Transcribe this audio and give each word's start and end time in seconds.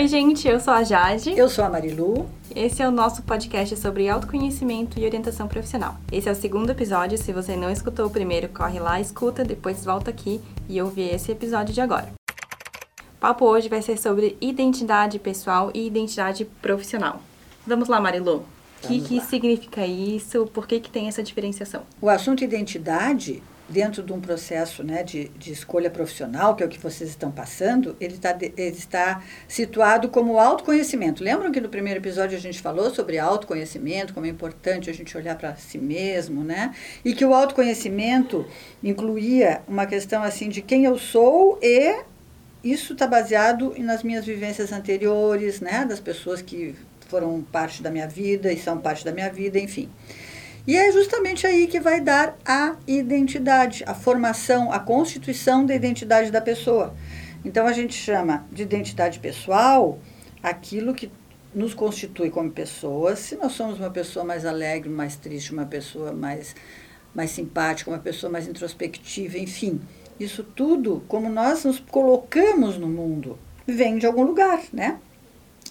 Oi, 0.00 0.08
gente, 0.08 0.48
eu 0.48 0.58
sou 0.58 0.72
a 0.72 0.82
Jade. 0.82 1.36
Eu 1.36 1.46
sou 1.46 1.62
a 1.62 1.68
Marilu. 1.68 2.26
Esse 2.56 2.82
é 2.82 2.88
o 2.88 2.90
nosso 2.90 3.22
podcast 3.22 3.76
sobre 3.76 4.08
autoconhecimento 4.08 4.98
e 4.98 5.04
orientação 5.04 5.46
profissional. 5.46 5.94
Esse 6.10 6.26
é 6.26 6.32
o 6.32 6.34
segundo 6.34 6.70
episódio. 6.70 7.18
Se 7.18 7.34
você 7.34 7.54
não 7.54 7.70
escutou 7.70 8.06
o 8.06 8.10
primeiro, 8.10 8.48
corre 8.48 8.80
lá, 8.80 8.98
escuta, 8.98 9.44
depois 9.44 9.84
volta 9.84 10.10
aqui 10.10 10.40
e 10.66 10.80
ouve 10.80 11.02
esse 11.02 11.30
episódio 11.30 11.74
de 11.74 11.82
agora. 11.82 12.14
O 12.30 13.20
papo 13.20 13.44
hoje 13.44 13.68
vai 13.68 13.82
ser 13.82 13.98
sobre 13.98 14.38
identidade 14.40 15.18
pessoal 15.18 15.70
e 15.74 15.86
identidade 15.86 16.46
profissional. 16.46 17.20
Vamos 17.66 17.86
lá, 17.86 18.00
Marilu. 18.00 18.36
O 18.82 18.88
que, 18.88 19.02
que 19.02 19.20
significa 19.20 19.86
isso? 19.86 20.46
Por 20.46 20.66
que, 20.66 20.80
que 20.80 20.90
tem 20.90 21.08
essa 21.08 21.22
diferenciação? 21.22 21.82
O 22.00 22.08
assunto 22.08 22.42
identidade 22.42 23.42
dentro 23.70 24.02
de 24.02 24.12
um 24.12 24.20
processo 24.20 24.82
né, 24.82 25.02
de, 25.02 25.28
de 25.38 25.52
escolha 25.52 25.88
profissional, 25.88 26.54
que 26.54 26.62
é 26.62 26.66
o 26.66 26.68
que 26.68 26.78
vocês 26.78 27.08
estão 27.08 27.30
passando, 27.30 27.96
ele, 28.00 28.18
tá, 28.18 28.36
ele 28.40 28.76
está 28.76 29.22
situado 29.46 30.08
como 30.08 30.38
autoconhecimento. 30.38 31.22
Lembram 31.22 31.52
que 31.52 31.60
no 31.60 31.68
primeiro 31.68 32.00
episódio 32.00 32.36
a 32.36 32.40
gente 32.40 32.60
falou 32.60 32.90
sobre 32.90 33.18
autoconhecimento, 33.18 34.12
como 34.12 34.26
é 34.26 34.28
importante 34.28 34.90
a 34.90 34.92
gente 34.92 35.16
olhar 35.16 35.36
para 35.36 35.54
si 35.54 35.78
mesmo, 35.78 36.42
né? 36.42 36.74
E 37.04 37.14
que 37.14 37.24
o 37.24 37.32
autoconhecimento 37.32 38.44
incluía 38.82 39.62
uma 39.68 39.86
questão 39.86 40.22
assim 40.22 40.48
de 40.48 40.60
quem 40.60 40.84
eu 40.84 40.98
sou 40.98 41.58
e 41.62 42.02
isso 42.62 42.92
está 42.92 43.06
baseado 43.06 43.74
nas 43.78 44.02
minhas 44.02 44.26
vivências 44.26 44.72
anteriores, 44.72 45.60
né? 45.60 45.84
Das 45.84 46.00
pessoas 46.00 46.42
que 46.42 46.74
foram 47.08 47.42
parte 47.42 47.82
da 47.82 47.90
minha 47.90 48.06
vida 48.06 48.52
e 48.52 48.58
são 48.58 48.78
parte 48.78 49.04
da 49.04 49.12
minha 49.12 49.30
vida, 49.30 49.58
enfim. 49.58 49.88
E 50.70 50.76
é 50.76 50.92
justamente 50.92 51.48
aí 51.48 51.66
que 51.66 51.80
vai 51.80 52.00
dar 52.00 52.38
a 52.46 52.76
identidade, 52.86 53.82
a 53.88 53.92
formação, 53.92 54.70
a 54.70 54.78
constituição 54.78 55.66
da 55.66 55.74
identidade 55.74 56.30
da 56.30 56.40
pessoa. 56.40 56.94
Então 57.44 57.66
a 57.66 57.72
gente 57.72 57.92
chama 57.92 58.46
de 58.52 58.62
identidade 58.62 59.18
pessoal 59.18 59.98
aquilo 60.40 60.94
que 60.94 61.10
nos 61.52 61.74
constitui 61.74 62.30
como 62.30 62.52
pessoas. 62.52 63.18
Se 63.18 63.34
nós 63.34 63.50
somos 63.50 63.80
uma 63.80 63.90
pessoa 63.90 64.24
mais 64.24 64.46
alegre, 64.46 64.88
mais 64.88 65.16
triste, 65.16 65.52
uma 65.52 65.66
pessoa 65.66 66.12
mais, 66.12 66.54
mais 67.12 67.32
simpática, 67.32 67.90
uma 67.90 67.98
pessoa 67.98 68.30
mais 68.30 68.46
introspectiva, 68.46 69.38
enfim. 69.38 69.80
Isso 70.20 70.44
tudo, 70.44 71.02
como 71.08 71.28
nós 71.28 71.64
nos 71.64 71.80
colocamos 71.80 72.78
no 72.78 72.86
mundo, 72.88 73.36
vem 73.66 73.98
de 73.98 74.06
algum 74.06 74.22
lugar, 74.22 74.62
né? 74.72 75.00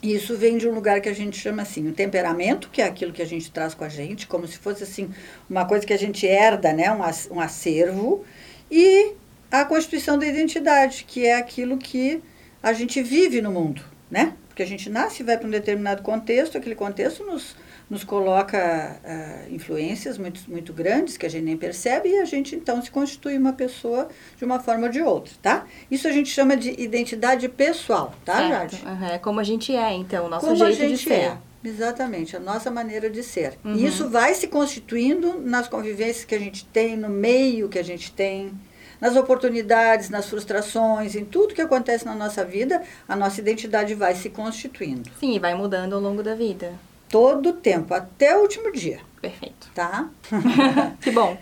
Isso 0.02 0.38
vem 0.38 0.58
de 0.58 0.68
um 0.68 0.74
lugar 0.74 1.02
que 1.02 1.10
a 1.10 1.14
gente 1.14 1.38
chama 1.38 1.62
assim, 1.62 1.88
o 1.90 1.92
temperamento, 1.92 2.70
que 2.70 2.82
é 2.82 2.86
aquilo 2.86 3.12
que 3.12 3.22
a 3.22 3.26
gente 3.26 3.52
traz 3.52 3.74
com 3.74 3.84
a 3.84 3.90
gente, 3.90 4.28
como 4.28 4.48
se 4.48 4.58
fosse 4.58 4.84
assim, 4.84 5.10
uma 5.50 5.66
coisa 5.66 5.86
que 5.86 5.92
a 5.92 5.98
gente 5.98 6.26
herda, 6.26 6.72
né, 6.72 6.90
um, 6.92 7.02
um 7.36 7.40
acervo, 7.40 8.24
e 8.72 9.14
a 9.52 9.66
constituição 9.66 10.18
da 10.18 10.26
identidade, 10.26 11.04
que 11.06 11.26
é 11.26 11.36
aquilo 11.36 11.78
que 11.78 12.22
a 12.64 12.72
gente 12.72 13.02
vive 13.02 13.42
no 13.42 13.52
mundo, 13.52 13.84
né? 14.10 14.36
Porque 14.48 14.64
a 14.64 14.66
gente 14.66 14.90
nasce 14.90 15.22
e 15.22 15.26
vai 15.26 15.38
para 15.38 15.48
um 15.48 15.52
determinado 15.52 16.02
contexto, 16.02 16.58
aquele 16.58 16.76
contexto 16.76 17.26
nos, 17.26 17.56
nos 17.90 18.04
coloca 18.04 19.00
uh, 19.04 19.54
influências 19.54 20.18
muito, 20.18 20.42
muito 20.48 20.72
grandes 20.72 21.18
que 21.18 21.26
a 21.26 21.30
gente 21.30 21.44
nem 21.44 21.58
percebe 21.58 22.10
e 22.10 22.20
a 22.20 22.26
gente 22.26 22.56
então 22.56 22.82
se 22.82 22.92
constitui 22.92 23.38
uma 23.38 23.54
pessoa 23.54 24.08
de 24.38 24.46
uma 24.46 24.60
forma 24.60 24.86
ou 24.86 24.92
de 24.92 25.02
outra, 25.02 25.34
tá? 25.42 25.66
Isso 25.90 26.08
a 26.08 26.12
gente 26.12 26.30
chama 26.30 26.56
de 26.56 26.70
identidade 26.80 27.50
pessoal, 27.50 28.14
tá, 28.24 28.38
certo. 28.38 28.50
Jade? 28.50 28.86
Uhum. 28.86 29.08
É 29.08 29.18
como 29.18 29.40
a 29.40 29.44
gente 29.44 29.76
é, 29.76 29.94
então, 29.94 30.26
o 30.26 30.30
nosso 30.30 30.46
como 30.46 30.58
jeito 30.58 30.72
a 30.72 30.88
gente 30.88 30.98
de 30.98 31.04
ser. 31.04 31.14
É. 31.14 31.38
Exatamente, 31.62 32.38
a 32.38 32.40
nossa 32.40 32.72
maneira 32.72 33.10
de 33.10 33.22
ser. 33.22 33.58
Uhum. 33.66 33.76
E 33.76 33.86
isso 33.86 34.08
vai 34.08 34.34
se 34.34 34.48
constituindo 34.48 35.42
nas 35.42 35.68
convivências 35.68 36.24
que 36.24 36.36
a 36.36 36.40
gente 36.40 36.66
tem, 36.66 36.96
no 36.96 37.10
meio 37.10 37.68
que 37.68 37.78
a 37.78 37.84
gente 37.84 38.14
tem, 38.14 38.54
nas 39.02 39.16
oportunidades, 39.16 40.10
nas 40.10 40.30
frustrações, 40.30 41.16
em 41.16 41.26
tudo 41.26 41.54
que 41.54 41.62
acontece 41.62 42.06
na 42.06 42.16
nossa 42.16 42.46
vida, 42.46 42.82
a 43.08 43.16
nossa 43.16 43.42
identidade 43.42 43.94
vai 43.94 44.16
se 44.16 44.30
constituindo. 44.30 45.10
Sim, 45.20 45.36
e 45.36 45.40
vai 45.40 45.54
mudando 45.54 45.94
ao 45.94 46.02
longo 46.02 46.24
da 46.24 46.36
vida. 46.36 46.74
Todo 47.10 47.50
o 47.50 47.54
tempo, 47.54 47.94
até 47.94 48.38
o 48.38 48.42
último 48.42 48.72
dia. 48.72 49.00
Perfeito. 49.22 49.70
Tá? 49.74 50.10
que 51.02 51.12
bom. 51.12 51.38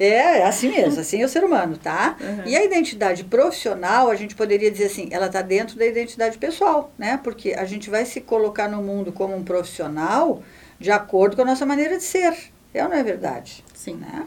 É, 0.00 0.38
é 0.38 0.46
assim 0.46 0.70
mesmo, 0.70 0.98
assim 0.98 1.20
é 1.20 1.26
o 1.26 1.28
ser 1.28 1.44
humano, 1.44 1.76
tá? 1.76 2.16
Uhum. 2.18 2.46
E 2.46 2.56
a 2.56 2.64
identidade 2.64 3.22
profissional, 3.24 4.08
a 4.08 4.14
gente 4.14 4.34
poderia 4.34 4.70
dizer 4.70 4.86
assim, 4.86 5.10
ela 5.12 5.26
está 5.26 5.42
dentro 5.42 5.76
da 5.76 5.84
identidade 5.84 6.38
pessoal, 6.38 6.90
né? 6.96 7.20
Porque 7.22 7.52
a 7.52 7.66
gente 7.66 7.90
vai 7.90 8.06
se 8.06 8.22
colocar 8.22 8.66
no 8.66 8.82
mundo 8.82 9.12
como 9.12 9.36
um 9.36 9.44
profissional 9.44 10.42
de 10.78 10.90
acordo 10.90 11.36
com 11.36 11.42
a 11.42 11.44
nossa 11.44 11.66
maneira 11.66 11.98
de 11.98 12.02
ser. 12.02 12.34
É 12.72 12.82
ou 12.82 12.88
não 12.88 12.96
é 12.96 13.02
verdade? 13.02 13.62
Sim. 13.74 13.96
Né? 13.96 14.26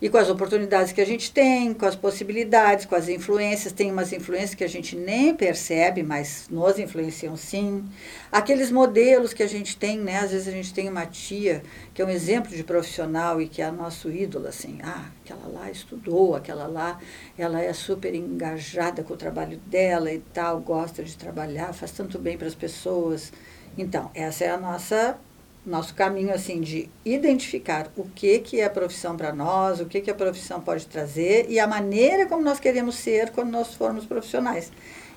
E 0.00 0.08
com 0.08 0.16
as 0.16 0.30
oportunidades 0.30 0.92
que 0.92 1.00
a 1.00 1.06
gente 1.06 1.32
tem, 1.32 1.74
com 1.74 1.84
as 1.84 1.96
possibilidades, 1.96 2.86
com 2.86 2.94
as 2.94 3.08
influências. 3.08 3.72
Tem 3.72 3.90
umas 3.90 4.12
influências 4.12 4.54
que 4.54 4.62
a 4.62 4.68
gente 4.68 4.94
nem 4.94 5.34
percebe, 5.34 6.04
mas 6.04 6.46
nos 6.48 6.78
influenciam 6.78 7.36
sim. 7.36 7.84
Aqueles 8.30 8.70
modelos 8.70 9.34
que 9.34 9.42
a 9.42 9.48
gente 9.48 9.76
tem, 9.76 9.98
né? 9.98 10.18
Às 10.18 10.30
vezes 10.30 10.46
a 10.46 10.52
gente 10.52 10.72
tem 10.72 10.88
uma 10.88 11.04
tia 11.04 11.64
que 11.92 12.00
é 12.00 12.04
um 12.04 12.10
exemplo 12.10 12.54
de 12.54 12.62
profissional 12.62 13.42
e 13.42 13.48
que 13.48 13.60
é 13.60 13.68
nosso 13.72 14.08
ídolo, 14.08 14.46
assim. 14.46 14.78
Ah, 14.84 15.10
aquela 15.24 15.48
lá 15.48 15.68
estudou, 15.68 16.36
aquela 16.36 16.68
lá, 16.68 17.00
ela 17.36 17.60
é 17.60 17.72
super 17.72 18.14
engajada 18.14 19.02
com 19.02 19.14
o 19.14 19.16
trabalho 19.16 19.58
dela 19.66 20.12
e 20.12 20.20
tal, 20.32 20.60
gosta 20.60 21.02
de 21.02 21.16
trabalhar, 21.16 21.72
faz 21.72 21.90
tanto 21.90 22.20
bem 22.20 22.38
para 22.38 22.46
as 22.46 22.54
pessoas. 22.54 23.32
Então, 23.76 24.10
essa 24.14 24.44
é 24.44 24.50
a 24.50 24.56
nossa 24.56 25.18
nosso 25.68 25.94
caminho 25.94 26.32
assim 26.34 26.60
de 26.60 26.88
identificar 27.04 27.90
o 27.96 28.04
que 28.04 28.38
que 28.38 28.60
é 28.60 28.64
a 28.64 28.70
profissão 28.70 29.16
para 29.16 29.32
nós, 29.32 29.80
o 29.80 29.86
que 29.86 30.00
que 30.00 30.10
a 30.10 30.14
profissão 30.14 30.60
pode 30.60 30.86
trazer 30.86 31.46
e 31.48 31.60
a 31.60 31.66
maneira 31.66 32.26
como 32.26 32.42
nós 32.42 32.58
queremos 32.58 32.94
ser 32.94 33.30
quando 33.30 33.50
nós 33.50 33.74
formos 33.74 34.06
profissionais. 34.06 34.72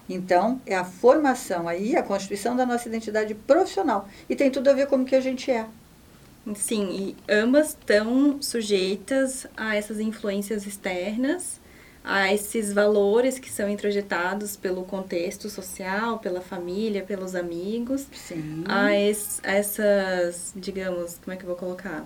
Então, 0.09 0.59
é 0.65 0.75
a 0.75 0.83
formação 0.83 1.67
aí, 1.67 1.95
a 1.95 2.03
constituição 2.03 2.55
da 2.55 2.65
nossa 2.65 2.89
identidade 2.89 3.33
profissional. 3.33 4.09
E 4.29 4.35
tem 4.35 4.51
tudo 4.51 4.69
a 4.69 4.73
ver 4.73 4.87
com 4.87 4.97
o 4.97 5.05
que 5.05 5.15
a 5.15 5.21
gente 5.21 5.49
é. 5.49 5.65
Sim, 6.55 6.89
e 6.91 7.15
ambas 7.31 7.69
estão 7.69 8.41
sujeitas 8.41 9.47
a 9.55 9.75
essas 9.75 9.99
influências 9.99 10.65
externas 10.65 11.60
a 12.03 12.33
esses 12.33 12.73
valores 12.73 13.37
que 13.39 13.49
são 13.49 13.69
introjetados 13.69 14.55
pelo 14.55 14.83
contexto 14.83 15.49
social, 15.49 16.19
pela 16.19 16.41
família, 16.41 17.03
pelos 17.03 17.35
amigos, 17.35 18.07
Sim. 18.13 18.63
a, 18.67 18.95
es, 18.95 19.39
a 19.43 19.53
essas, 19.53 20.51
digamos, 20.55 21.19
como 21.23 21.33
é 21.33 21.37
que 21.37 21.43
eu 21.43 21.47
vou 21.47 21.55
colocar? 21.57 22.05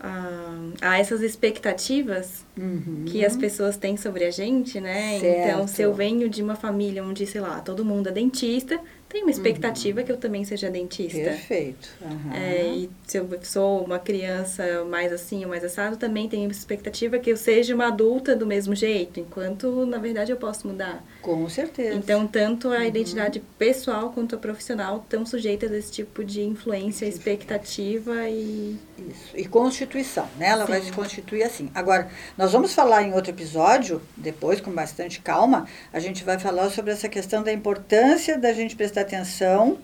A, 0.00 0.54
a 0.80 0.98
essas 0.98 1.22
expectativas 1.22 2.46
Uhum. 2.56 3.04
que 3.06 3.24
as 3.24 3.36
pessoas 3.36 3.76
têm 3.76 3.96
sobre 3.96 4.24
a 4.24 4.30
gente, 4.30 4.80
né? 4.80 5.18
Certo. 5.18 5.48
Então, 5.48 5.66
se 5.68 5.82
eu 5.82 5.92
venho 5.94 6.28
de 6.28 6.40
uma 6.42 6.54
família 6.56 7.02
onde, 7.04 7.26
sei 7.26 7.40
lá, 7.40 7.60
todo 7.60 7.84
mundo 7.84 8.08
é 8.08 8.12
dentista, 8.12 8.80
tem 9.08 9.22
uma 9.22 9.30
expectativa 9.30 10.02
que 10.02 10.12
eu 10.12 10.16
também 10.16 10.44
seja 10.44 10.70
dentista. 10.70 11.18
Perfeito. 11.18 11.88
Aham. 12.02 12.34
É, 12.34 12.66
e 12.68 12.90
se 13.06 13.16
eu 13.16 13.28
sou 13.42 13.84
uma 13.84 13.98
criança 13.98 14.84
mais 14.84 15.12
assim 15.12 15.42
ou 15.44 15.48
mais 15.50 15.64
assado, 15.64 15.96
também 15.96 16.28
tenho 16.28 16.50
expectativa 16.50 17.18
que 17.18 17.30
eu 17.30 17.36
seja 17.36 17.74
uma 17.74 17.88
adulta 17.88 18.36
do 18.36 18.46
mesmo 18.46 18.74
jeito, 18.74 19.18
enquanto 19.20 19.86
na 19.86 19.98
verdade 19.98 20.30
eu 20.30 20.36
posso 20.36 20.66
mudar. 20.68 21.02
Com 21.22 21.48
certeza. 21.48 21.94
Então, 21.94 22.26
tanto 22.26 22.68
Uhum. 22.68 22.74
a 22.74 22.86
identidade 22.86 23.42
pessoal 23.58 24.10
quanto 24.12 24.34
a 24.34 24.38
profissional 24.38 24.98
estão 24.98 25.24
sujeitas 25.24 25.70
a 25.72 25.76
esse 25.78 25.90
tipo 25.92 26.24
de 26.24 26.42
influência, 26.42 27.06
expectativa 27.06 28.28
e. 28.28 28.76
Isso. 28.98 29.36
E 29.36 29.44
constituição, 29.46 30.28
né? 30.36 30.48
Ela 30.48 30.64
vai 30.66 30.80
Sim. 30.80 30.86
se 30.88 30.92
constituir 30.92 31.42
assim. 31.44 31.70
Agora, 31.74 32.08
nós 32.36 32.52
vamos 32.52 32.74
falar 32.74 33.02
em 33.04 33.14
outro 33.14 33.30
episódio, 33.30 34.02
depois, 34.16 34.60
com 34.60 34.70
bastante 34.72 35.20
calma, 35.20 35.66
a 35.92 36.00
gente 36.00 36.24
vai 36.24 36.38
falar 36.38 36.68
sobre 36.70 36.90
essa 36.92 37.08
questão 37.08 37.42
da 37.42 37.52
importância 37.52 38.36
da 38.36 38.52
gente 38.52 38.74
prestar 38.76 38.97
atenção 39.00 39.78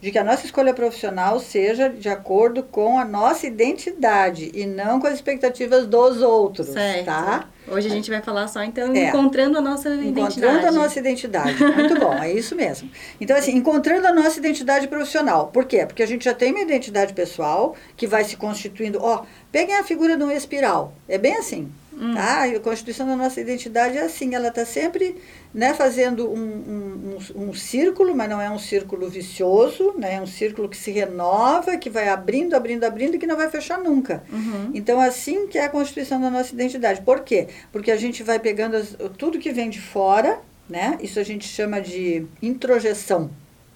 de 0.00 0.12
que 0.12 0.18
a 0.18 0.22
nossa 0.22 0.46
escolha 0.46 0.72
profissional 0.72 1.40
seja 1.40 1.88
de 1.88 2.08
acordo 2.08 2.62
com 2.62 3.00
a 3.00 3.04
nossa 3.04 3.48
identidade 3.48 4.48
e 4.54 4.64
não 4.64 5.00
com 5.00 5.08
as 5.08 5.14
expectativas 5.14 5.86
dos 5.86 6.22
outros, 6.22 6.68
Certo. 6.68 7.04
tá? 7.06 7.48
Hoje 7.66 7.88
a 7.88 7.90
gente 7.90 8.08
vai 8.08 8.22
falar 8.22 8.46
só, 8.46 8.62
então, 8.62 8.94
É. 8.94 9.08
encontrando 9.08 9.58
a 9.58 9.60
nossa 9.60 9.88
identidade. 9.88 10.20
Encontrando 10.38 10.66
a 10.68 10.70
nossa 10.70 10.98
identidade. 11.00 11.62
Muito 11.64 11.98
bom, 11.98 12.14
é 12.14 12.32
isso 12.32 12.54
mesmo. 12.54 12.88
Então, 13.20 13.36
assim, 13.36 13.56
encontrando 13.56 14.06
a 14.06 14.12
nossa 14.12 14.38
identidade 14.38 14.86
profissional. 14.86 15.48
Por 15.48 15.64
quê? 15.64 15.84
Porque 15.84 16.02
a 16.02 16.06
gente 16.06 16.24
já 16.24 16.32
tem 16.32 16.52
uma 16.52 16.62
identidade 16.62 17.12
pessoal 17.12 17.74
que 17.96 18.06
vai 18.06 18.22
se 18.22 18.36
constituindo. 18.36 19.00
Ó, 19.02 19.24
peguem 19.50 19.74
a 19.76 19.82
figura 19.84 20.16
de 20.16 20.22
uma 20.22 20.32
espiral. 20.34 20.92
É 21.08 21.18
bem 21.18 21.36
assim. 21.36 21.70
Hum. 22.00 22.14
Tá? 22.14 22.46
E 22.46 22.54
a 22.54 22.60
constituição 22.60 23.06
da 23.06 23.16
nossa 23.16 23.40
identidade 23.40 23.98
é 23.98 24.02
assim. 24.02 24.34
Ela 24.34 24.48
está 24.48 24.64
sempre 24.64 25.16
né, 25.52 25.74
fazendo 25.74 26.30
um, 26.30 27.16
um, 27.34 27.48
um, 27.48 27.54
círculo, 27.54 28.14
mas 28.14 28.30
não 28.30 28.40
é 28.40 28.48
um 28.48 28.58
círculo 28.58 29.08
vicioso, 29.08 29.94
né? 29.98 30.14
É 30.14 30.20
um 30.20 30.26
círculo 30.26 30.68
que 30.68 30.76
se 30.76 30.92
renova, 30.92 31.76
que 31.76 31.90
vai 31.90 32.08
abrindo, 32.08 32.54
abrindo, 32.54 32.84
abrindo 32.84 33.16
e 33.16 33.18
que 33.18 33.26
não 33.26 33.36
vai 33.36 33.50
fechar 33.50 33.78
nunca. 33.78 34.22
Uhum. 34.30 34.70
Então, 34.74 35.00
assim 35.00 35.48
que 35.48 35.58
é 35.58 35.64
a 35.64 35.68
constituição 35.68 36.20
da 36.20 36.30
nossa 36.30 36.54
identidade. 36.54 37.00
Por 37.00 37.20
quê? 37.20 37.48
Porque 37.72 37.90
a 37.90 37.96
gente 37.96 38.22
vai 38.22 38.38
pegando 38.38 38.76
as- 38.76 38.96
tudo 39.16 39.38
que 39.38 39.50
vem 39.50 39.68
de 39.68 39.80
fora, 39.80 40.38
né? 40.68 40.98
Isso 41.00 41.18
a 41.18 41.24
gente 41.24 41.48
chama 41.48 41.80
de 41.80 42.26
introjeção, 42.40 43.30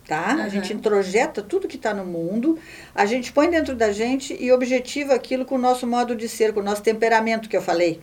tá? 0.06 0.32
Aham. 0.34 0.44
A 0.44 0.48
gente 0.48 0.72
introjeta 0.72 1.42
tudo 1.42 1.66
que 1.66 1.76
está 1.76 1.92
no 1.92 2.04
mundo, 2.04 2.58
a 2.94 3.06
gente 3.06 3.32
põe 3.32 3.50
dentro 3.50 3.74
da 3.74 3.90
gente 3.90 4.36
e 4.38 4.52
objetiva 4.52 5.14
aquilo 5.14 5.44
com 5.44 5.56
o 5.56 5.58
nosso 5.58 5.86
modo 5.86 6.14
de 6.14 6.28
ser, 6.28 6.52
com 6.52 6.60
o 6.60 6.62
nosso 6.62 6.82
temperamento 6.82 7.48
que 7.48 7.56
eu 7.56 7.62
falei, 7.62 8.00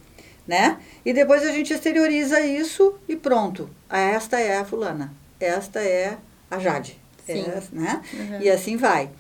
né? 0.50 0.80
E 1.06 1.14
depois 1.14 1.44
a 1.44 1.52
gente 1.52 1.72
exterioriza 1.72 2.42
isso 2.42 2.96
e 3.08 3.16
pronto. 3.16 3.70
Ah, 3.88 4.00
Esta 4.00 4.40
é 4.40 4.58
a 4.58 4.66
fulana. 4.66 5.14
Esta 5.40 5.80
é 5.80 6.18
a 6.50 6.58
Jade. 6.58 7.00
Sim. 7.24 7.46
É, 7.46 7.62
né? 7.72 8.02
Uhum. 8.12 8.42
E 8.42 8.50
assim 8.50 8.76
vai. 8.76 9.12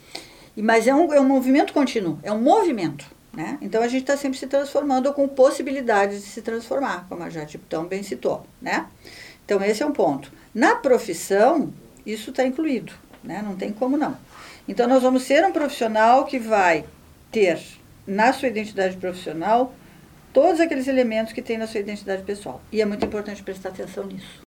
E, 0.57 0.63
mas 0.63 0.87
é 0.87 0.95
um, 0.95 1.13
é 1.13 1.21
um 1.21 1.27
movimento 1.27 1.71
contínuo, 1.71 2.17
é 2.23 2.31
um 2.31 2.41
movimento. 2.41 3.05
Né? 3.31 3.59
Então 3.61 3.83
a 3.83 3.87
gente 3.87 4.01
está 4.01 4.17
sempre 4.17 4.39
se 4.39 4.47
transformando 4.47 5.05
ou 5.05 5.13
com 5.13 5.27
possibilidades 5.27 6.23
de 6.23 6.29
se 6.29 6.41
transformar, 6.41 7.05
como 7.07 7.21
a 7.21 7.29
Jade 7.29 7.59
tão 7.69 7.85
bem 7.85 8.01
citou. 8.01 8.43
Né? 8.59 8.87
Então 9.45 9.63
esse 9.63 9.83
é 9.83 9.85
um 9.85 9.93
ponto. 9.93 10.31
Na 10.51 10.77
profissão, 10.77 11.71
isso 12.07 12.31
está 12.31 12.43
incluído, 12.43 12.91
né? 13.23 13.43
não 13.45 13.55
tem 13.55 13.71
como 13.71 13.95
não. 13.97 14.17
Então 14.67 14.87
nós 14.87 15.03
vamos 15.03 15.21
ser 15.21 15.45
um 15.45 15.51
profissional 15.51 16.25
que 16.25 16.39
vai 16.39 16.85
ter 17.31 17.61
na 18.07 18.33
sua 18.33 18.47
identidade 18.47 18.97
profissional 18.97 19.75
todos 20.33 20.59
aqueles 20.59 20.87
elementos 20.87 21.33
que 21.33 21.41
tem 21.41 21.57
na 21.57 21.67
sua 21.67 21.79
identidade 21.79 22.23
pessoal. 22.23 22.61
E 22.71 22.81
é 22.81 22.85
muito 22.85 23.05
importante 23.05 23.43
prestar 23.43 23.69
atenção 23.69 24.05
nisso. 24.05 24.41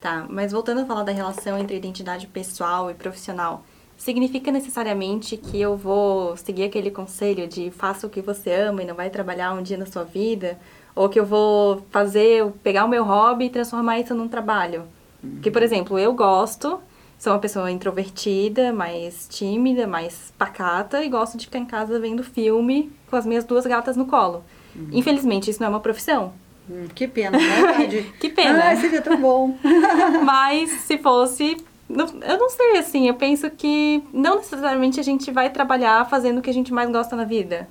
Tá, 0.00 0.26
mas 0.28 0.50
voltando 0.50 0.80
a 0.80 0.84
falar 0.84 1.04
da 1.04 1.12
relação 1.12 1.56
entre 1.58 1.76
identidade 1.76 2.26
pessoal 2.26 2.90
e 2.90 2.94
profissional, 2.94 3.64
significa 3.96 4.50
necessariamente 4.50 5.36
que 5.36 5.60
eu 5.60 5.76
vou 5.76 6.36
seguir 6.36 6.64
aquele 6.64 6.90
conselho 6.90 7.46
de 7.46 7.70
faça 7.70 8.06
o 8.06 8.10
que 8.10 8.20
você 8.20 8.52
ama 8.52 8.82
e 8.82 8.84
não 8.84 8.96
vai 8.96 9.10
trabalhar 9.10 9.52
um 9.52 9.62
dia 9.62 9.76
na 9.76 9.86
sua 9.86 10.02
vida? 10.02 10.58
Ou 10.94 11.08
que 11.08 11.20
eu 11.20 11.24
vou 11.24 11.86
fazer, 11.90 12.44
pegar 12.64 12.84
o 12.84 12.88
meu 12.88 13.04
hobby 13.04 13.44
e 13.44 13.50
transformar 13.50 14.00
isso 14.00 14.14
num 14.14 14.28
trabalho? 14.28 14.84
Porque, 15.20 15.52
por 15.52 15.62
exemplo, 15.62 15.96
eu 15.98 16.12
gosto, 16.12 16.80
sou 17.16 17.32
uma 17.32 17.38
pessoa 17.38 17.70
introvertida, 17.70 18.72
mais 18.72 19.28
tímida, 19.30 19.86
mais 19.86 20.34
pacata 20.36 21.04
e 21.04 21.08
gosto 21.08 21.38
de 21.38 21.46
ficar 21.46 21.60
em 21.60 21.64
casa 21.64 22.00
vendo 22.00 22.24
filme 22.24 22.90
com 23.08 23.14
as 23.14 23.24
minhas 23.24 23.44
duas 23.44 23.64
gatas 23.64 23.96
no 23.96 24.06
colo. 24.06 24.44
Infelizmente, 24.90 25.50
isso 25.50 25.60
não 25.60 25.66
é 25.66 25.70
uma 25.70 25.80
profissão. 25.80 26.32
Hum, 26.70 26.86
que 26.94 27.08
pena, 27.08 27.36
né, 27.38 27.60
Jade? 27.78 28.12
Que 28.20 28.28
pena. 28.28 28.70
Ah, 28.70 28.76
seria 28.76 29.02
tão 29.02 29.20
bom. 29.20 29.56
Mas 30.24 30.70
se 30.82 30.98
fosse. 30.98 31.56
Eu 31.88 32.38
não 32.38 32.48
sei, 32.48 32.78
assim, 32.78 33.06
eu 33.08 33.14
penso 33.14 33.50
que 33.50 34.02
não 34.12 34.36
necessariamente 34.36 34.98
a 34.98 35.02
gente 35.02 35.30
vai 35.30 35.50
trabalhar 35.50 36.08
fazendo 36.08 36.38
o 36.38 36.42
que 36.42 36.48
a 36.48 36.54
gente 36.54 36.72
mais 36.72 36.88
gosta 36.90 37.14
na 37.16 37.24
vida. 37.24 37.68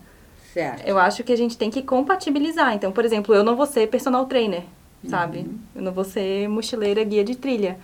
certo. 0.54 0.86
Eu 0.86 1.00
acho 1.00 1.24
que 1.24 1.32
a 1.34 1.36
gente 1.38 1.58
tem 1.58 1.72
que 1.72 1.82
compatibilizar. 1.82 2.74
Então, 2.76 2.92
por 2.92 3.04
exemplo, 3.06 3.34
eu 3.34 3.44
não 3.44 3.56
vou 3.56 3.66
ser 3.66 3.88
personal 3.88 4.26
trainer, 4.26 4.64
sabe? 5.08 5.46
Eu 5.76 5.82
não 5.82 5.92
vou 5.92 6.04
ser 6.04 6.48
mochileira 6.48 7.04
guia 7.04 7.24
de 7.24 7.36
trilha. 7.36 7.78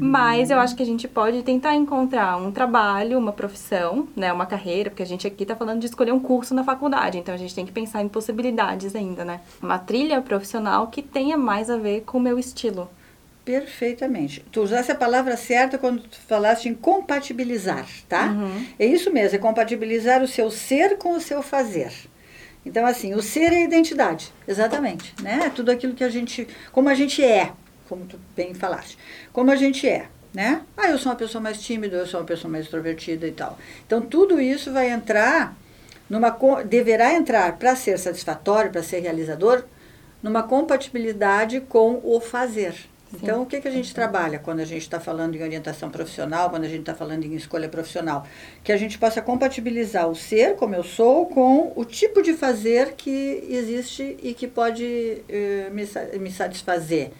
Mas 0.00 0.50
eu 0.50 0.58
acho 0.58 0.76
que 0.76 0.82
a 0.82 0.86
gente 0.86 1.08
pode 1.08 1.42
tentar 1.42 1.74
encontrar 1.74 2.36
um 2.36 2.52
trabalho, 2.52 3.18
uma 3.18 3.32
profissão, 3.32 4.08
né? 4.14 4.32
Uma 4.32 4.46
carreira, 4.46 4.90
porque 4.90 5.02
a 5.02 5.06
gente 5.06 5.26
aqui 5.26 5.44
tá 5.44 5.56
falando 5.56 5.80
de 5.80 5.86
escolher 5.86 6.12
um 6.12 6.20
curso 6.20 6.54
na 6.54 6.62
faculdade. 6.62 7.18
Então 7.18 7.34
a 7.34 7.38
gente 7.38 7.54
tem 7.54 7.66
que 7.66 7.72
pensar 7.72 8.02
em 8.02 8.08
possibilidades 8.08 8.94
ainda, 8.94 9.24
né? 9.24 9.40
Uma 9.62 9.78
trilha 9.78 10.20
profissional 10.20 10.86
que 10.88 11.02
tenha 11.02 11.36
mais 11.36 11.70
a 11.70 11.76
ver 11.76 12.02
com 12.02 12.18
o 12.18 12.20
meu 12.20 12.38
estilo. 12.38 12.88
Perfeitamente. 13.44 14.42
Tu 14.50 14.62
usaste 14.62 14.90
a 14.90 14.94
palavra 14.94 15.36
certa 15.36 15.76
quando 15.76 16.02
tu 16.02 16.18
falaste 16.26 16.66
em 16.66 16.74
compatibilizar, 16.74 17.86
tá? 18.08 18.28
Uhum. 18.28 18.66
É 18.78 18.86
isso 18.86 19.12
mesmo, 19.12 19.36
é 19.36 19.38
compatibilizar 19.38 20.22
o 20.22 20.28
seu 20.28 20.50
ser 20.50 20.96
com 20.96 21.14
o 21.14 21.20
seu 21.20 21.42
fazer. 21.42 21.92
Então, 22.64 22.86
assim, 22.86 23.14
o 23.14 23.22
ser 23.22 23.52
é 23.52 23.56
a 23.56 23.64
identidade, 23.64 24.32
exatamente, 24.48 25.14
né? 25.22 25.42
É 25.46 25.50
Tudo 25.50 25.70
aquilo 25.70 25.94
que 25.94 26.04
a 26.04 26.08
gente, 26.08 26.48
como 26.72 26.88
a 26.88 26.94
gente 26.94 27.22
é, 27.22 27.52
como 27.88 28.06
tu 28.06 28.18
bem 28.34 28.54
falaste, 28.54 28.98
como 29.32 29.50
a 29.50 29.56
gente 29.56 29.86
é, 29.88 30.08
né? 30.32 30.62
Ah, 30.76 30.88
eu 30.88 30.98
sou 30.98 31.12
uma 31.12 31.18
pessoa 31.18 31.42
mais 31.42 31.60
tímida, 31.60 31.96
eu 31.96 32.06
sou 32.06 32.20
uma 32.20 32.26
pessoa 32.26 32.50
mais 32.50 32.64
extrovertida 32.64 33.26
e 33.26 33.32
tal. 33.32 33.58
Então, 33.86 34.00
tudo 34.00 34.40
isso 34.40 34.72
vai 34.72 34.90
entrar 34.90 35.54
numa, 36.08 36.30
deverá 36.64 37.14
entrar 37.14 37.56
para 37.58 37.76
ser 37.76 37.98
satisfatório, 37.98 38.70
para 38.70 38.82
ser 38.82 39.00
realizador, 39.00 39.64
numa 40.22 40.42
compatibilidade 40.42 41.60
com 41.60 42.00
o 42.02 42.20
fazer. 42.20 42.74
Então, 43.22 43.42
o 43.42 43.46
que, 43.46 43.60
que 43.60 43.68
a 43.68 43.70
gente 43.70 43.94
trabalha 43.94 44.38
quando 44.38 44.60
a 44.60 44.64
gente 44.64 44.82
está 44.82 44.98
falando 44.98 45.34
em 45.34 45.42
orientação 45.42 45.90
profissional, 45.90 46.50
quando 46.50 46.64
a 46.64 46.68
gente 46.68 46.80
está 46.80 46.94
falando 46.94 47.24
em 47.24 47.34
escolha 47.34 47.68
profissional? 47.68 48.26
Que 48.62 48.72
a 48.72 48.76
gente 48.76 48.98
possa 48.98 49.20
compatibilizar 49.22 50.08
o 50.08 50.14
ser, 50.14 50.56
como 50.56 50.74
eu 50.74 50.82
sou, 50.82 51.26
com 51.26 51.72
o 51.74 51.84
tipo 51.84 52.22
de 52.22 52.34
fazer 52.34 52.94
que 52.94 53.46
existe 53.48 54.16
e 54.22 54.34
que 54.34 54.46
pode 54.46 55.22
eh, 55.28 55.70
me, 55.70 55.84
me 56.18 56.30
satisfazer. 56.30 57.12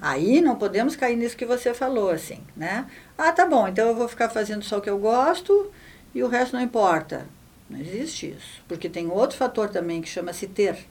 Aí 0.00 0.40
não 0.40 0.56
podemos 0.56 0.94
cair 0.94 1.16
nisso 1.16 1.36
que 1.36 1.46
você 1.46 1.72
falou, 1.72 2.10
assim, 2.10 2.40
né? 2.56 2.86
Ah, 3.16 3.32
tá 3.32 3.46
bom, 3.46 3.66
então 3.66 3.88
eu 3.88 3.94
vou 3.94 4.08
ficar 4.08 4.28
fazendo 4.28 4.62
só 4.62 4.78
o 4.78 4.80
que 4.80 4.90
eu 4.90 4.98
gosto 4.98 5.70
e 6.14 6.22
o 6.22 6.28
resto 6.28 6.54
não 6.54 6.62
importa. 6.62 7.26
Não 7.68 7.80
existe 7.80 8.30
isso. 8.30 8.62
Porque 8.68 8.88
tem 8.88 9.10
outro 9.10 9.36
fator 9.36 9.68
também 9.68 10.00
que 10.00 10.08
chama-se 10.08 10.46
ter 10.46 10.86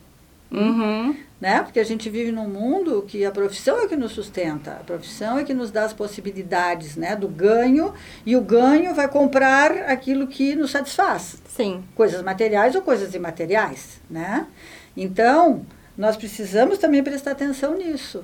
Uhum. 0.52 1.16
né? 1.42 1.62
Porque 1.64 1.80
a 1.80 1.84
gente 1.84 2.10
vive 2.10 2.32
num 2.32 2.48
mundo 2.48 3.04
que 3.08 3.26
a 3.26 3.32
profissão 3.32 3.80
é 3.80 3.88
que 3.88 3.96
nos 3.96 4.12
sustenta, 4.14 4.72
a 4.72 4.84
profissão 4.84 5.38
é 5.38 5.44
que 5.44 5.54
nos 5.54 5.72
dá 5.72 5.84
as 5.84 5.94
possibilidades, 5.94 6.96
né, 6.96 7.16
do 7.16 7.28
ganho, 7.28 7.94
e 8.26 8.36
o 8.36 8.42
ganho 8.42 8.94
vai 8.94 9.08
comprar 9.08 9.72
aquilo 9.90 10.28
que 10.28 10.56
nos 10.56 10.72
satisfaz, 10.72 11.42
Sim. 11.48 11.84
coisas 11.94 12.22
materiais 12.22 12.76
ou 12.76 12.82
coisas 12.82 13.14
imateriais, 13.14 14.00
né? 14.10 14.48
Então, 14.96 15.66
nós 15.98 16.16
precisamos 16.16 16.78
também 16.78 17.04
prestar 17.04 17.32
atenção 17.32 17.76
nisso. 17.76 18.24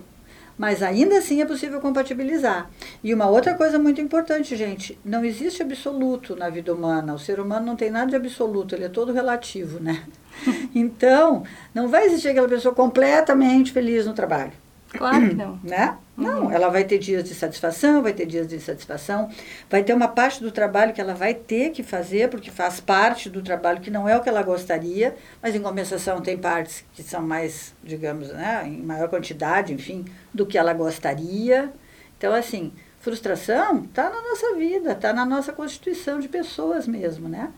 Mas 0.57 0.83
ainda 0.83 1.17
assim 1.17 1.41
é 1.41 1.45
possível 1.45 1.79
compatibilizar. 1.81 2.69
E 3.03 3.13
uma 3.13 3.27
outra 3.27 3.55
coisa 3.55 3.79
muito 3.79 3.99
importante, 3.99 4.55
gente, 4.55 4.97
não 5.03 5.25
existe 5.25 5.63
absoluto 5.63 6.35
na 6.35 6.49
vida 6.49 6.71
humana. 6.71 7.15
O 7.15 7.19
ser 7.19 7.39
humano 7.39 7.65
não 7.65 7.75
tem 7.75 7.89
nada 7.89 8.11
de 8.11 8.15
absoluto, 8.15 8.75
ele 8.75 8.83
é 8.83 8.89
todo 8.89 9.11
relativo, 9.11 9.79
né? 9.79 10.03
Então, 10.73 11.43
não 11.73 11.87
vai 11.87 12.05
existir 12.05 12.29
aquela 12.29 12.47
pessoa 12.47 12.73
completamente 12.73 13.71
feliz 13.71 14.05
no 14.05 14.13
trabalho 14.13 14.53
Claro 14.97 15.29
que 15.29 15.35
não. 15.35 15.59
né? 15.63 15.97
Não, 16.17 16.51
ela 16.51 16.69
vai 16.69 16.83
ter 16.83 16.99
dias 16.99 17.23
de 17.23 17.33
satisfação, 17.33 18.03
vai 18.03 18.13
ter 18.13 18.27
dias 18.27 18.47
de 18.47 18.55
insatisfação, 18.55 19.29
vai 19.67 19.81
ter 19.81 19.93
uma 19.93 20.07
parte 20.07 20.43
do 20.43 20.51
trabalho 20.51 20.93
que 20.93 21.01
ela 21.01 21.15
vai 21.15 21.33
ter 21.33 21.71
que 21.71 21.81
fazer, 21.81 22.29
porque 22.29 22.51
faz 22.51 22.79
parte 22.79 23.27
do 23.27 23.41
trabalho 23.41 23.81
que 23.81 23.89
não 23.89 24.07
é 24.07 24.15
o 24.15 24.21
que 24.21 24.29
ela 24.29 24.43
gostaria, 24.43 25.15
mas 25.41 25.55
em 25.55 25.61
compensação 25.61 26.21
tem 26.21 26.37
partes 26.37 26.83
que 26.93 27.01
são 27.01 27.23
mais, 27.23 27.73
digamos, 27.83 28.29
né, 28.29 28.63
em 28.67 28.83
maior 28.83 29.09
quantidade, 29.09 29.73
enfim, 29.73 30.05
do 30.31 30.45
que 30.45 30.59
ela 30.59 30.73
gostaria. 30.73 31.73
Então, 32.17 32.33
assim, 32.35 32.71
frustração 32.99 33.83
está 33.83 34.09
na 34.11 34.21
nossa 34.21 34.55
vida, 34.55 34.91
está 34.91 35.11
na 35.11 35.25
nossa 35.25 35.51
constituição 35.51 36.19
de 36.19 36.27
pessoas 36.27 36.87
mesmo, 36.87 37.27
né? 37.27 37.51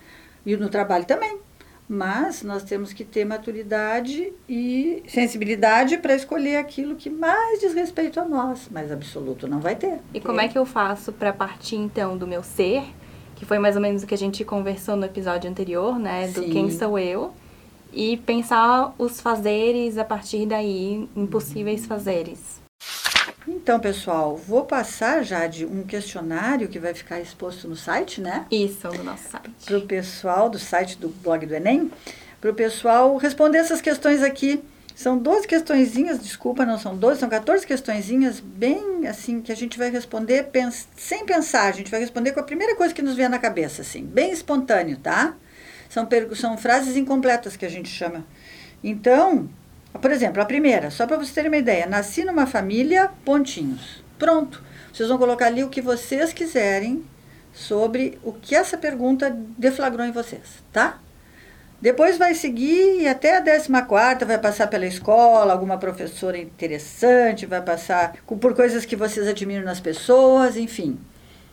E 0.45 0.55
no 0.55 0.69
trabalho 0.69 1.03
também. 1.03 1.37
Mas 1.93 2.41
nós 2.41 2.63
temos 2.63 2.91
que 2.91 3.03
ter 3.03 3.23
maturidade 3.23 4.33
e 4.49 5.03
sensibilidade 5.07 5.99
para 5.99 6.15
escolher 6.15 6.55
aquilo 6.55 6.95
que 6.95 7.07
mais 7.07 7.59
diz 7.59 7.75
respeito 7.75 8.19
a 8.19 8.25
nós, 8.25 8.67
mas 8.71 8.91
absoluto 8.91 9.47
não 9.47 9.59
vai 9.59 9.75
ter. 9.75 9.99
E 10.11 10.19
como 10.19 10.41
é 10.41 10.47
que 10.47 10.57
eu 10.57 10.65
faço 10.65 11.13
para 11.13 11.31
partir 11.31 11.75
então 11.75 12.17
do 12.17 12.25
meu 12.25 12.41
ser, 12.41 12.83
que 13.35 13.45
foi 13.45 13.59
mais 13.59 13.75
ou 13.75 13.81
menos 13.81 14.01
o 14.01 14.07
que 14.07 14.13
a 14.15 14.17
gente 14.17 14.43
conversou 14.43 14.95
no 14.95 15.05
episódio 15.05 15.47
anterior, 15.47 15.99
né, 15.99 16.29
do 16.29 16.41
Sim. 16.41 16.49
quem 16.49 16.71
sou 16.71 16.97
eu, 16.97 17.31
e 17.93 18.17
pensar 18.17 18.95
os 18.97 19.21
fazeres 19.21 19.99
a 19.99 20.03
partir 20.03 20.47
daí, 20.47 21.07
impossíveis 21.15 21.85
fazeres. 21.85 22.62
Então, 23.63 23.79
pessoal, 23.79 24.35
vou 24.35 24.65
passar 24.65 25.23
já 25.23 25.47
de 25.47 25.65
um 25.65 25.83
questionário 25.83 26.67
que 26.67 26.77
vai 26.77 26.93
ficar 26.93 27.21
exposto 27.21 27.65
no 27.65 27.77
site, 27.77 28.19
né? 28.19 28.45
Isso, 28.51 28.85
no 28.89 29.05
nosso 29.05 29.29
Para 29.29 29.39
site. 29.39 29.75
o 29.75 29.87
pessoal 29.87 30.49
do 30.49 30.59
site 30.59 30.97
do 30.97 31.07
blog 31.07 31.45
do 31.45 31.55
Enem, 31.55 31.89
para 32.41 32.51
o 32.51 32.53
pessoal 32.53 33.15
responder 33.15 33.59
essas 33.59 33.79
questões 33.79 34.21
aqui. 34.21 34.61
São 34.93 35.17
12 35.17 35.47
questõezinhas, 35.47 36.21
desculpa, 36.21 36.65
não 36.65 36.77
são 36.77 36.97
12, 36.97 37.21
são 37.21 37.29
14 37.29 37.65
questõezinhas 37.65 38.41
bem 38.41 39.07
assim 39.07 39.39
que 39.39 39.49
a 39.53 39.55
gente 39.55 39.77
vai 39.77 39.89
responder 39.89 40.43
pens 40.51 40.85
sem 40.97 41.25
pensar, 41.25 41.67
a 41.67 41.71
gente 41.71 41.89
vai 41.89 42.01
responder 42.01 42.33
com 42.33 42.41
a 42.41 42.43
primeira 42.43 42.75
coisa 42.75 42.93
que 42.93 43.01
nos 43.01 43.15
vier 43.15 43.29
na 43.29 43.39
cabeça, 43.39 43.81
assim, 43.81 44.03
bem 44.03 44.33
espontâneo, 44.33 44.97
tá? 44.97 45.35
São, 45.87 46.05
são 46.35 46.57
frases 46.57 46.97
incompletas 46.97 47.55
que 47.55 47.65
a 47.65 47.69
gente 47.69 47.87
chama. 47.87 48.25
Então, 48.83 49.47
por 49.99 50.11
exemplo, 50.11 50.41
a 50.41 50.45
primeira, 50.45 50.89
só 50.89 51.05
para 51.05 51.17
vocês 51.17 51.33
terem 51.33 51.49
uma 51.49 51.57
ideia, 51.57 51.85
nasci 51.85 52.23
numa 52.23 52.45
família, 52.45 53.11
pontinhos. 53.23 54.03
Pronto. 54.17 54.63
Vocês 54.91 55.09
vão 55.09 55.17
colocar 55.17 55.47
ali 55.47 55.63
o 55.63 55.69
que 55.69 55.81
vocês 55.81 56.33
quiserem 56.33 57.03
sobre 57.53 58.17
o 58.23 58.31
que 58.33 58.55
essa 58.55 58.77
pergunta 58.77 59.35
deflagrou 59.57 60.05
em 60.05 60.11
vocês, 60.11 60.63
tá? 60.71 60.99
Depois 61.83 62.17
vai 62.17 62.33
seguir 62.33 63.01
e 63.01 63.07
até 63.07 63.35
a 63.35 63.41
14 63.41 63.69
vai 64.25 64.37
passar 64.37 64.67
pela 64.67 64.85
escola, 64.85 65.51
alguma 65.51 65.77
professora 65.77 66.37
interessante, 66.37 67.45
vai 67.45 67.61
passar 67.61 68.15
por 68.25 68.55
coisas 68.55 68.85
que 68.85 68.95
vocês 68.95 69.27
admiram 69.27 69.65
nas 69.65 69.81
pessoas, 69.81 70.55
enfim. 70.55 70.97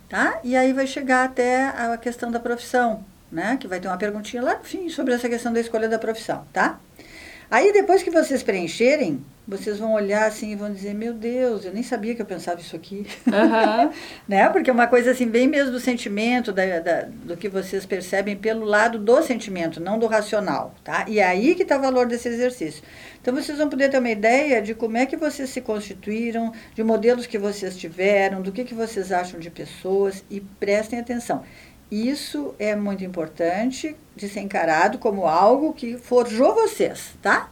Tá? 0.08 0.38
E 0.44 0.56
aí 0.56 0.72
vai 0.72 0.86
chegar 0.86 1.24
até 1.24 1.66
a 1.66 1.96
questão 1.96 2.30
da 2.30 2.38
profissão, 2.38 3.04
né? 3.30 3.56
Que 3.60 3.66
vai 3.66 3.80
ter 3.80 3.88
uma 3.88 3.96
perguntinha 3.96 4.42
lá 4.42 4.56
no 4.56 4.64
fim 4.64 4.88
sobre 4.88 5.14
essa 5.14 5.28
questão 5.28 5.52
da 5.52 5.60
escolha 5.60 5.88
da 5.88 5.98
profissão, 5.98 6.46
tá? 6.52 6.78
Aí 7.50 7.72
depois 7.72 8.02
que 8.02 8.10
vocês 8.10 8.44
preencherem, 8.44 9.24
vocês 9.50 9.80
vão 9.80 9.92
olhar 9.94 10.26
assim 10.26 10.52
e 10.52 10.54
vão 10.54 10.72
dizer, 10.72 10.94
meu 10.94 11.12
Deus, 11.12 11.64
eu 11.64 11.72
nem 11.72 11.82
sabia 11.82 12.14
que 12.14 12.22
eu 12.22 12.26
pensava 12.26 12.60
isso 12.60 12.76
aqui. 12.76 13.04
Uhum. 13.26 13.90
né? 14.28 14.48
Porque 14.50 14.70
é 14.70 14.72
uma 14.72 14.86
coisa 14.86 15.10
assim, 15.10 15.26
bem 15.26 15.48
mesmo 15.48 15.72
do 15.72 15.80
sentimento, 15.80 16.52
da, 16.52 16.78
da, 16.78 17.08
do 17.24 17.36
que 17.36 17.48
vocês 17.48 17.84
percebem 17.84 18.36
pelo 18.36 18.64
lado 18.64 19.00
do 19.00 19.20
sentimento, 19.22 19.80
não 19.80 19.98
do 19.98 20.06
racional, 20.06 20.74
tá? 20.84 21.04
E 21.08 21.18
é 21.18 21.26
aí 21.26 21.56
que 21.56 21.64
está 21.64 21.76
o 21.76 21.80
valor 21.80 22.06
desse 22.06 22.28
exercício. 22.28 22.84
Então, 23.20 23.34
vocês 23.34 23.58
vão 23.58 23.68
poder 23.68 23.90
ter 23.90 23.98
uma 23.98 24.08
ideia 24.08 24.62
de 24.62 24.72
como 24.72 24.96
é 24.96 25.04
que 25.04 25.16
vocês 25.16 25.50
se 25.50 25.60
constituíram, 25.60 26.52
de 26.74 26.84
modelos 26.84 27.26
que 27.26 27.36
vocês 27.36 27.76
tiveram, 27.76 28.40
do 28.40 28.52
que, 28.52 28.64
que 28.64 28.74
vocês 28.74 29.10
acham 29.10 29.40
de 29.40 29.50
pessoas 29.50 30.24
e 30.30 30.40
prestem 30.40 31.00
atenção. 31.00 31.42
Isso 31.90 32.54
é 32.58 32.76
muito 32.76 33.04
importante 33.04 33.96
de 34.14 34.28
ser 34.28 34.40
encarado 34.40 34.98
como 34.98 35.26
algo 35.26 35.72
que 35.72 35.96
forjou 35.96 36.54
vocês, 36.54 37.14
tá? 37.20 37.50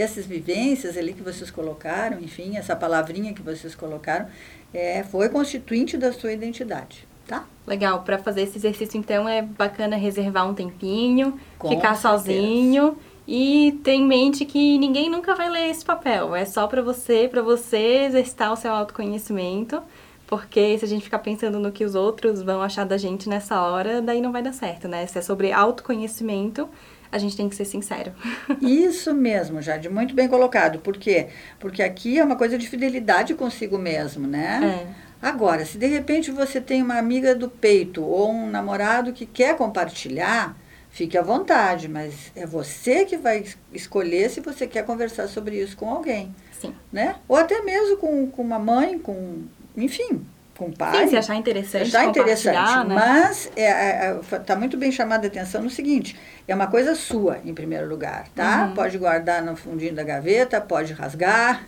essas 0.00 0.26
vivências 0.26 0.96
ali 0.96 1.12
que 1.12 1.22
vocês 1.22 1.50
colocaram, 1.50 2.20
enfim, 2.20 2.56
essa 2.56 2.76
palavrinha 2.76 3.32
que 3.32 3.42
vocês 3.42 3.74
colocaram, 3.74 4.26
é, 4.72 5.02
foi 5.02 5.28
constituinte 5.28 5.96
da 5.96 6.12
sua 6.12 6.32
identidade, 6.32 7.06
tá? 7.26 7.44
Legal, 7.66 8.02
para 8.02 8.18
fazer 8.18 8.42
esse 8.42 8.58
exercício 8.58 8.98
então 8.98 9.28
é 9.28 9.42
bacana 9.42 9.96
reservar 9.96 10.48
um 10.48 10.54
tempinho, 10.54 11.38
Com 11.58 11.68
ficar 11.68 11.94
certeza. 11.94 12.18
sozinho 12.18 12.96
e 13.26 13.78
ter 13.82 13.92
em 13.92 14.06
mente 14.06 14.44
que 14.44 14.78
ninguém 14.78 15.10
nunca 15.10 15.34
vai 15.34 15.50
ler 15.50 15.68
esse 15.68 15.84
papel, 15.84 16.34
é 16.34 16.44
só 16.44 16.66
para 16.66 16.80
você, 16.80 17.28
para 17.28 17.42
você 17.42 18.04
exercitar 18.06 18.52
o 18.52 18.56
seu 18.56 18.72
autoconhecimento. 18.72 19.82
Porque 20.28 20.78
se 20.78 20.84
a 20.84 20.88
gente 20.88 21.02
ficar 21.02 21.20
pensando 21.20 21.58
no 21.58 21.72
que 21.72 21.82
os 21.86 21.94
outros 21.94 22.42
vão 22.42 22.60
achar 22.60 22.84
da 22.84 22.98
gente 22.98 23.30
nessa 23.30 23.62
hora, 23.62 24.02
daí 24.02 24.20
não 24.20 24.30
vai 24.30 24.42
dar 24.42 24.52
certo, 24.52 24.86
né? 24.86 25.06
Se 25.06 25.18
é 25.18 25.22
sobre 25.22 25.50
autoconhecimento, 25.50 26.68
a 27.10 27.16
gente 27.16 27.34
tem 27.34 27.48
que 27.48 27.56
ser 27.56 27.64
sincero. 27.64 28.12
Isso 28.60 29.14
mesmo, 29.14 29.62
Jade, 29.62 29.88
muito 29.88 30.14
bem 30.14 30.28
colocado. 30.28 30.80
Por 30.80 30.98
quê? 30.98 31.28
Porque 31.58 31.82
aqui 31.82 32.18
é 32.18 32.24
uma 32.24 32.36
coisa 32.36 32.58
de 32.58 32.68
fidelidade 32.68 33.34
consigo 33.34 33.78
mesmo, 33.78 34.26
né? 34.26 34.84
É. 34.86 35.08
Agora, 35.26 35.64
se 35.64 35.78
de 35.78 35.86
repente 35.86 36.30
você 36.30 36.60
tem 36.60 36.82
uma 36.82 36.98
amiga 36.98 37.34
do 37.34 37.48
peito 37.48 38.04
ou 38.04 38.30
um 38.30 38.50
namorado 38.50 39.14
que 39.14 39.24
quer 39.24 39.56
compartilhar, 39.56 40.54
fique 40.90 41.16
à 41.16 41.22
vontade, 41.22 41.88
mas 41.88 42.30
é 42.36 42.44
você 42.44 43.06
que 43.06 43.16
vai 43.16 43.44
escolher 43.72 44.28
se 44.28 44.40
você 44.40 44.66
quer 44.66 44.84
conversar 44.84 45.26
sobre 45.26 45.56
isso 45.58 45.74
com 45.74 45.88
alguém, 45.88 46.34
Sim. 46.52 46.74
né? 46.92 47.16
Ou 47.26 47.36
até 47.36 47.62
mesmo 47.62 47.96
com, 47.96 48.30
com 48.30 48.42
uma 48.42 48.58
mãe, 48.58 48.98
com, 48.98 49.44
enfim, 49.84 50.24
com 50.58 50.72
pai. 50.72 51.04
Sim, 51.04 51.10
se 51.10 51.16
achar 51.16 51.36
interessante, 51.36 51.86
Está 51.86 52.04
interessante, 52.04 52.88
né? 52.88 52.94
mas 52.94 53.46
está 53.46 53.60
é, 53.60 54.20
é, 54.32 54.38
tá 54.40 54.56
muito 54.56 54.76
bem 54.76 54.90
chamada 54.90 55.26
a 55.26 55.28
atenção 55.28 55.62
no 55.62 55.70
seguinte: 55.70 56.16
é 56.46 56.54
uma 56.54 56.66
coisa 56.66 56.96
sua, 56.96 57.38
em 57.44 57.54
primeiro 57.54 57.88
lugar, 57.88 58.28
tá? 58.34 58.66
Uhum. 58.66 58.74
Pode 58.74 58.98
guardar 58.98 59.40
no 59.40 59.56
fundinho 59.56 59.94
da 59.94 60.02
gaveta, 60.02 60.60
pode 60.60 60.92
rasgar. 60.92 61.64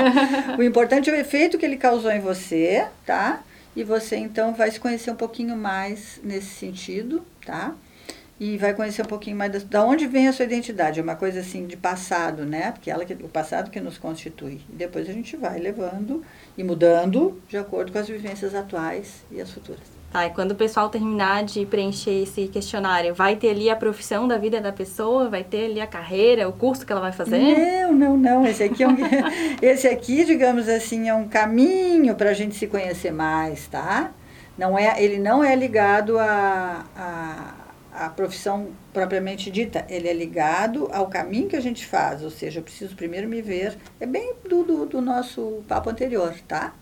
o 0.58 0.62
importante 0.62 1.08
é 1.08 1.12
o 1.14 1.16
efeito 1.16 1.56
que 1.56 1.64
ele 1.64 1.78
causou 1.78 2.10
em 2.10 2.20
você, 2.20 2.86
tá? 3.06 3.42
E 3.74 3.82
você 3.82 4.16
então 4.16 4.54
vai 4.54 4.70
se 4.70 4.78
conhecer 4.78 5.10
um 5.10 5.16
pouquinho 5.16 5.56
mais 5.56 6.20
nesse 6.22 6.48
sentido, 6.48 7.24
tá? 7.44 7.74
E 8.38 8.58
vai 8.58 8.74
conhecer 8.74 9.02
um 9.02 9.06
pouquinho 9.06 9.36
mais 9.36 9.50
da, 9.52 9.58
da 9.58 9.84
onde 9.84 10.06
vem 10.06 10.28
a 10.28 10.32
sua 10.32 10.44
identidade. 10.44 11.00
É 11.00 11.02
uma 11.02 11.16
coisa 11.16 11.40
assim 11.40 11.66
de 11.66 11.76
passado, 11.76 12.44
né? 12.44 12.72
Porque 12.72 12.90
ela 12.90 13.04
que, 13.04 13.14
o 13.14 13.28
passado 13.28 13.70
que 13.70 13.80
nos 13.80 13.96
constitui. 13.96 14.60
E 14.68 14.76
depois 14.76 15.08
a 15.08 15.12
gente 15.12 15.36
vai 15.36 15.58
levando 15.58 16.22
e 16.56 16.64
mudando 16.64 17.40
de 17.48 17.56
acordo 17.56 17.92
com 17.92 17.98
as 17.98 18.08
vivências 18.08 18.54
atuais 18.54 19.24
e 19.30 19.40
as 19.40 19.50
futuras. 19.50 19.94
Tá, 20.14 20.26
e 20.26 20.30
quando 20.30 20.52
o 20.52 20.54
pessoal 20.54 20.88
terminar 20.88 21.42
de 21.42 21.66
preencher 21.66 22.22
esse 22.22 22.46
questionário, 22.46 23.12
vai 23.12 23.34
ter 23.34 23.50
ali 23.50 23.68
a 23.68 23.74
profissão 23.74 24.28
da 24.28 24.38
vida 24.38 24.60
da 24.60 24.70
pessoa, 24.70 25.28
vai 25.28 25.42
ter 25.42 25.64
ali 25.64 25.80
a 25.80 25.88
carreira, 25.88 26.48
o 26.48 26.52
curso 26.52 26.86
que 26.86 26.92
ela 26.92 27.00
vai 27.00 27.10
fazer? 27.10 27.36
Não, 27.36 27.92
não, 27.92 28.16
não. 28.16 28.46
Esse 28.46 28.62
aqui, 28.62 28.84
é 28.84 28.88
um, 28.88 28.96
esse 29.60 29.88
aqui 29.88 30.24
digamos 30.24 30.68
assim, 30.68 31.08
é 31.08 31.14
um 31.14 31.26
caminho 31.26 32.14
para 32.14 32.30
a 32.30 32.32
gente 32.32 32.54
se 32.54 32.68
conhecer 32.68 33.10
mais, 33.10 33.66
tá? 33.66 34.12
Não 34.56 34.78
é, 34.78 35.02
ele 35.02 35.18
não 35.18 35.42
é 35.42 35.56
ligado 35.56 36.16
a, 36.16 36.84
a, 36.96 37.53
a 37.94 38.08
profissão 38.08 38.72
propriamente 38.92 39.50
dita, 39.50 39.86
ele 39.88 40.08
é 40.08 40.12
ligado 40.12 40.88
ao 40.92 41.06
caminho 41.06 41.48
que 41.48 41.56
a 41.56 41.60
gente 41.60 41.86
faz, 41.86 42.22
ou 42.22 42.30
seja, 42.30 42.58
eu 42.58 42.64
preciso 42.64 42.96
primeiro 42.96 43.28
me 43.28 43.40
ver, 43.40 43.78
é 44.00 44.06
bem 44.06 44.34
do, 44.48 44.64
do, 44.64 44.86
do 44.86 45.00
nosso 45.00 45.62
papo 45.68 45.88
anterior, 45.88 46.34
tá? 46.48 46.74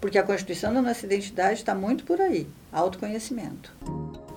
Porque 0.00 0.18
a 0.18 0.22
constituição 0.22 0.72
da 0.72 0.80
nossa 0.80 1.04
identidade 1.04 1.58
está 1.58 1.74
muito 1.74 2.04
por 2.04 2.20
aí, 2.20 2.48
autoconhecimento. 2.72 3.72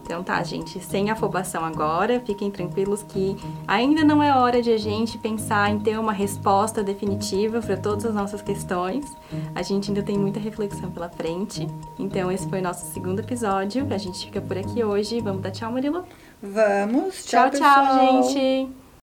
Então 0.07 0.23
tá, 0.23 0.41
gente, 0.41 0.79
sem 0.79 1.11
afobação 1.11 1.65
agora, 1.65 2.21
fiquem 2.25 2.49
tranquilos 2.49 3.03
que 3.03 3.35
ainda 3.67 4.05
não 4.05 4.23
é 4.23 4.33
hora 4.33 4.61
de 4.61 4.71
a 4.71 4.77
gente 4.77 5.17
pensar 5.17 5.69
em 5.69 5.79
ter 5.81 5.99
uma 5.99 6.13
resposta 6.13 6.81
definitiva 6.81 7.59
para 7.59 7.75
todas 7.75 8.05
as 8.05 8.15
nossas 8.15 8.41
questões. 8.41 9.05
A 9.53 9.61
gente 9.61 9.89
ainda 9.89 10.01
tem 10.01 10.17
muita 10.17 10.39
reflexão 10.39 10.89
pela 10.91 11.09
frente. 11.09 11.67
Então 11.99 12.31
esse 12.31 12.47
foi 12.47 12.61
o 12.61 12.63
nosso 12.63 12.85
segundo 12.93 13.19
episódio. 13.19 13.85
A 13.91 13.97
gente 13.97 14.25
fica 14.25 14.39
por 14.39 14.57
aqui 14.57 14.81
hoje. 14.81 15.19
Vamos 15.19 15.41
dar 15.41 15.51
tchau, 15.51 15.73
Murilo? 15.73 16.05
Vamos, 16.41 17.25
Tchau, 17.25 17.49
tchau, 17.49 17.59
tchau, 17.59 18.23
gente! 18.23 18.86